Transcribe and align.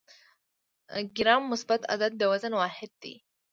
ګرام 1.15 1.41
مثبت 1.51 1.81
عدد 1.91 2.11
د 2.17 2.21
وزن 2.31 2.53
واحد 2.61 2.91
دی. 3.03 3.15